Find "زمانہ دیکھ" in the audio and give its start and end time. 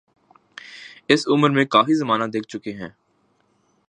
1.93-2.47